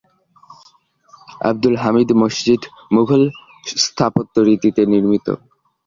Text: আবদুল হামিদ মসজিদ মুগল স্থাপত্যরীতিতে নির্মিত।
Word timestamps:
আবদুল 1.41 1.75
হামিদ 1.83 2.09
মসজিদ 2.21 2.61
মুগল 2.93 3.21
স্থাপত্যরীতিতে 3.77 4.81
নির্মিত। 4.93 5.27